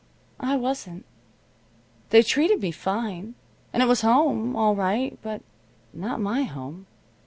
[0.39, 1.05] I wasn't.
[2.09, 3.35] They treated me fine,
[3.71, 5.43] and it was home, all right, but
[5.93, 6.87] not my home.